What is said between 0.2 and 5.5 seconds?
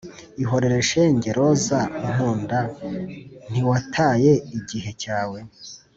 ihorere shenge roza unkunda ntiwataye igihe cyawe